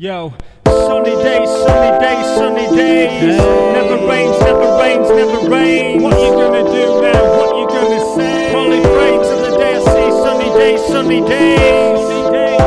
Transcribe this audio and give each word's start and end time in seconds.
Yo, 0.00 0.32
sunny 0.64 1.10
days, 1.10 1.50
sunny 1.50 1.98
days, 1.98 2.24
sunny 2.36 2.66
days. 2.76 3.36
Never 3.74 4.06
rains, 4.06 4.38
never 4.42 4.78
rains, 4.78 5.08
never 5.10 5.50
rains. 5.50 6.04
What 6.04 6.14
you 6.20 6.30
gonna 6.38 6.62
do 6.62 7.02
now? 7.02 7.36
What 7.36 7.56
you 7.58 7.66
gonna 7.66 8.14
say? 8.14 8.52
Probably 8.52 8.80
pray 8.80 9.18
till 9.18 9.50
the 9.50 9.58
day 9.58 9.74
I 9.74 9.80
see 9.80 10.10
sunny 10.22 10.50
days, 10.56 10.80
sunny 10.86 11.20
days. 11.26 11.98
Sunny 11.98 12.30
days, 12.30 12.60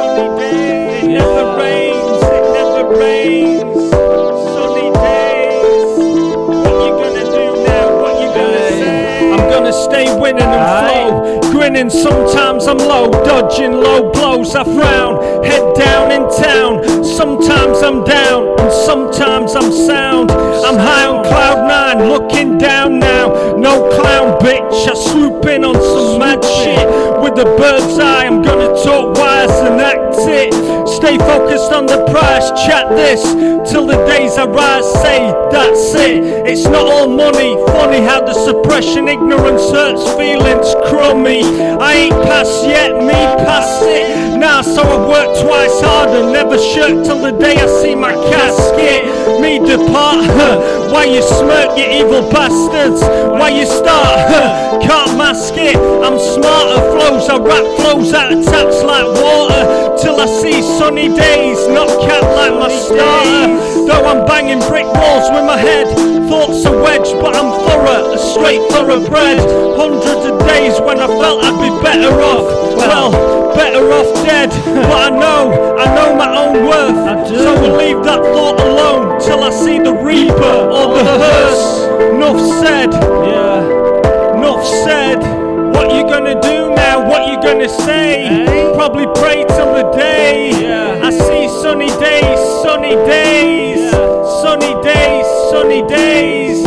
sunny 0.00 0.28
days. 0.40 1.04
It 1.04 1.08
never 1.08 1.60
rains, 1.60 2.22
it 2.24 2.44
never 2.56 2.82
rains. 2.96 3.90
Sunny 4.56 4.88
days. 4.96 5.92
What 6.64 6.72
you 6.72 6.92
gonna 7.04 7.24
do 7.36 7.44
now? 7.68 8.00
What 8.00 8.14
you 8.22 8.28
gonna 8.32 8.64
say? 8.80 9.30
I'm 9.30 9.44
gonna 9.50 9.74
stay 9.74 10.06
winning 10.18 10.40
and 10.40 10.64
flow. 10.88 11.52
Grinning, 11.52 11.90
sometimes 11.90 12.66
I'm 12.66 12.78
low, 12.78 13.10
dodging 13.10 13.72
low 13.74 14.10
blows. 14.10 14.54
I 14.54 14.64
frown, 14.64 15.44
head 15.44 15.74
down 15.74 16.12
in. 16.12 16.18
Sometimes 17.78 17.82
I'm 17.82 18.04
down, 18.04 18.60
and 18.60 18.72
sometimes 18.72 19.54
I'm 19.54 19.70
sound. 19.70 20.32
I'm 20.32 20.76
high 20.76 21.06
on 21.06 21.22
cloud 21.24 21.68
nine, 21.68 22.08
looking 22.08 22.58
down 22.58 22.98
now. 22.98 23.56
No 23.56 23.88
clown, 23.90 24.40
bitch. 24.40 24.88
I 24.88 24.94
swoop 24.94 25.46
in 25.46 25.64
on 25.64 25.74
some 25.74 26.18
mad 26.18 26.42
shit 26.42 26.88
with 27.22 27.38
a 27.38 27.44
bird's 27.56 27.98
eye. 28.00 28.26
I'm 28.26 28.42
gonna 28.42 28.74
talk 28.82 29.16
wise 29.16 29.56
and 29.60 29.80
act 29.80 30.16
it. 30.18 30.52
Stay 30.88 31.18
focused 31.18 31.70
on 31.70 31.86
the 31.86 32.04
prize, 32.10 32.50
chat 32.66 32.88
this 32.90 33.22
till 33.70 33.86
the 33.86 34.04
days 34.06 34.36
I 34.38 34.46
rise. 34.46 34.90
Say 35.00 35.30
that's 35.52 35.94
it. 35.94 36.48
It's 36.48 36.64
not 36.64 36.84
all 36.84 37.08
money. 37.08 37.54
Funny 37.68 38.00
how 38.00 38.20
the 38.20 38.34
suppression, 38.34 39.06
ignorance 39.06 39.70
hurts 39.70 40.02
feelings 40.18 40.74
crummy. 40.90 41.44
I 41.78 41.92
ain't 41.92 42.22
past 42.26 42.66
yet, 42.66 42.92
me 43.00 43.14
past 43.46 43.82
it. 43.84 44.27
Now, 44.38 44.62
so 44.62 44.82
I 44.82 44.98
work 45.02 45.34
twice 45.42 45.80
harder, 45.82 46.30
never 46.30 46.58
shirk 46.58 47.02
till 47.02 47.18
the 47.18 47.32
day 47.32 47.58
I 47.58 47.66
see 47.82 47.96
my 47.96 48.14
casket. 48.30 49.02
Me 49.42 49.58
depart, 49.58 50.30
why 50.94 51.10
you 51.10 51.22
smirk, 51.22 51.74
you 51.76 51.82
evil 51.82 52.22
bastards? 52.30 53.02
Why 53.34 53.50
you 53.50 53.66
start, 53.66 54.30
can't 54.86 55.18
mask 55.18 55.54
it. 55.58 55.74
I'm 55.74 56.22
smarter, 56.22 56.78
flows, 56.94 57.26
I 57.26 57.36
rap 57.42 57.66
flows 57.82 58.14
out 58.14 58.30
of 58.30 58.44
taps 58.46 58.78
like 58.86 59.10
water. 59.10 59.98
Till 59.98 60.20
I 60.20 60.26
see 60.26 60.62
sunny 60.62 61.08
days, 61.10 61.58
not 61.66 61.90
cat 62.06 62.22
like 62.22 62.54
my 62.54 62.70
starter. 62.70 63.58
Though 63.90 64.06
I'm 64.06 64.24
banging 64.24 64.62
brick 64.70 64.86
walls 64.86 65.26
with 65.34 65.46
my 65.50 65.58
head, 65.58 65.90
thoughts 66.30 66.64
are 66.64 66.78
wedged, 66.78 67.18
but 67.18 67.34
I'm 67.34 67.50
thorough, 67.66 68.14
a 68.14 68.18
straight 68.18 68.62
thoroughbred. 68.70 69.42
Hundreds 69.74 70.30
of 70.30 70.38
days 70.46 70.78
when 70.80 71.00
I 71.00 71.08
felt 71.08 71.42
I'd 71.42 71.58
be 71.58 71.74
better 71.82 72.14
off. 72.22 72.57
Well, 72.78 73.54
better 73.54 73.84
off 73.92 74.10
dead, 74.24 74.50
but 74.50 75.00
I 75.06 75.10
know, 75.10 75.76
I 75.78 75.86
know 75.94 76.14
my 76.14 76.30
own 76.42 76.66
worth. 76.66 77.28
So 77.28 77.54
I'll 77.54 77.76
leave 77.76 78.02
that 78.04 78.22
thought 78.22 78.60
alone 78.60 79.20
till 79.20 79.42
I 79.44 79.50
see 79.50 79.78
the 79.78 79.92
reaper 79.92 80.56
or 80.76 80.94
the 80.96 81.04
hearse. 81.04 81.66
Enough 82.14 82.40
said, 82.62 82.92
Yeah. 82.92 84.36
enough 84.38 84.64
said. 84.84 85.18
What 85.74 85.94
you 85.94 86.02
gonna 86.02 86.40
do 86.40 86.70
now? 86.74 87.06
What 87.08 87.28
you 87.28 87.36
gonna 87.40 87.68
say? 87.68 88.26
Hey? 88.26 88.72
Probably 88.74 89.06
pray 89.20 89.44
till 89.56 89.72
the 89.74 89.86
day. 89.96 90.50
Yeah. 90.50 91.00
I 91.06 91.10
see 91.10 91.48
sunny 91.62 91.90
days, 92.08 92.40
sunny 92.62 92.94
days, 93.14 93.92
Yeah. 93.92 94.42
sunny 94.42 94.74
days, 94.82 95.26
sunny 95.50 95.82
days. 95.82 96.64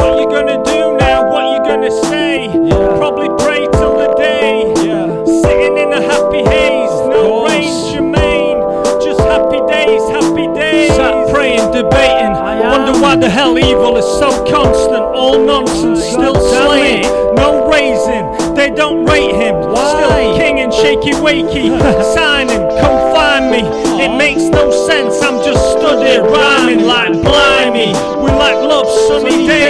Debating. 11.81 12.33
I. 12.37 12.77
Wonder 12.77 12.93
why 12.99 13.15
the 13.15 13.29
hell 13.29 13.57
evil 13.57 13.97
is 13.97 14.05
so 14.05 14.29
constant. 14.45 15.03
All 15.17 15.39
nonsense, 15.39 16.03
still 16.03 16.35
slaying. 16.35 17.03
No 17.35 17.69
raising, 17.69 18.25
they 18.55 18.69
don't 18.69 19.05
rate 19.05 19.33
him. 19.33 19.55
Still 19.75 20.37
king 20.37 20.59
and 20.59 20.73
shaky 20.73 21.11
wakey. 21.17 21.67
Sign 22.15 22.49
him, 22.49 22.61
come 22.79 22.97
find 23.13 23.49
me. 23.49 23.61
It 24.03 24.15
makes 24.17 24.43
no 24.43 24.69
sense, 24.87 25.21
I'm 25.21 25.43
just 25.43 25.77
stood 25.77 26.05
here 26.05 26.23
rhyming 26.23 26.85
like 26.85 27.13
blimey. 27.13 27.93
We 28.21 28.29
like 28.31 28.59
love, 28.61 28.87
sunny 29.07 29.31
Sunny 29.31 29.47
days, 29.47 29.60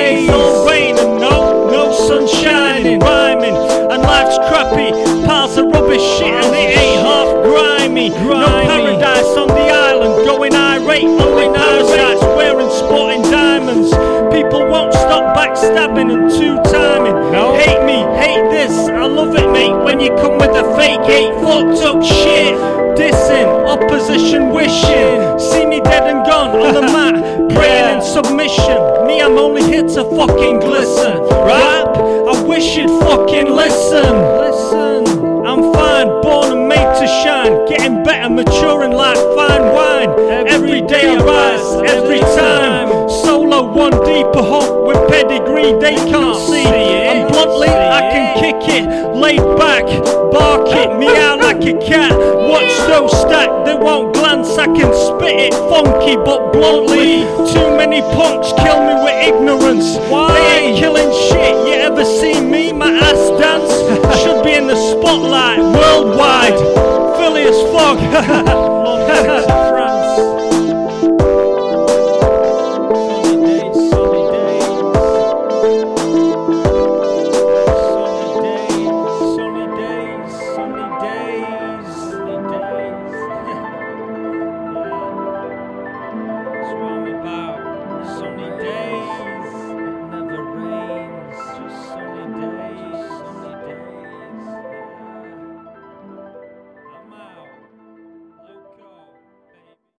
backstabbing 15.61 16.11
and 16.11 16.31
two 16.31 16.55
timing. 16.71 17.13
No. 17.31 17.55
Hate 17.55 17.83
me, 17.85 18.01
hate 18.17 18.49
this, 18.49 18.71
I 18.89 19.05
love 19.05 19.35
it, 19.35 19.49
mate. 19.51 19.83
When 19.83 19.99
you 19.99 20.09
come 20.09 20.37
with 20.37 20.51
a 20.51 20.75
fake 20.75 21.01
hate, 21.01 21.33
fucked 21.35 21.83
up 21.83 22.03
shit. 22.03 22.55
Dissing, 22.97 23.67
opposition 23.67 24.49
wishing. 24.49 25.39
See 25.39 25.65
me 25.65 25.79
dead 25.81 26.03
and 26.03 26.25
gone 26.25 26.55
on 26.59 26.73
the 26.73 26.81
mat, 26.81 27.15
praying 27.55 27.95
in 27.95 28.01
submission. 28.01 29.05
Me, 29.07 29.21
I'm 29.21 29.37
only 29.37 29.63
here 29.63 29.83
to 29.83 30.03
fucking 30.15 30.59
glisten. 30.59 31.21
Rap, 31.45 31.95
I 31.97 32.43
wish 32.43 32.75
you'd 32.77 32.89
fucking. 33.01 33.49
Listen, 33.51 34.40
they 45.79 45.95
can't 45.95 46.37
see. 46.49 46.65
And 46.65 47.29
bluntly, 47.31 47.67
I 47.67 48.01
can 48.11 48.25
kick 48.39 48.67
it, 48.67 48.85
laid 49.15 49.43
back, 49.57 49.85
bark 50.31 50.67
it, 50.67 50.97
meow 50.99 51.37
like 51.37 51.63
a 51.65 51.77
cat. 51.85 52.17
Watch 52.17 52.73
those 52.87 53.11
stack, 53.11 53.49
they 53.65 53.75
won't 53.75 54.13
glance. 54.13 54.57
I 54.57 54.65
can 54.65 54.91
spit 54.93 55.39
it 55.39 55.53
funky 55.69 56.15
but 56.15 56.51
bluntly. 56.51 57.23
Too 57.53 57.69
many 57.77 58.01
punks 58.15 58.53
kill 58.61 58.79
me 58.87 58.93
with 59.03 59.17
ignorance. 59.27 59.97
Why? 60.09 60.33
They 60.33 60.67
ain't 60.67 60.79
killing 60.79 61.11
shit. 61.29 61.53
You 61.67 61.73
ever 61.73 62.05
see 62.05 62.39
me? 62.39 62.73
My 62.73 62.91
ass 62.91 63.29
dance 63.39 63.71
should 64.21 64.43
be 64.43 64.53
in 64.53 64.67
the 64.67 64.75
spotlight 64.75 65.59
worldwide. 65.59 66.57
Phileas 67.17 67.61
Fogg. 67.71 68.57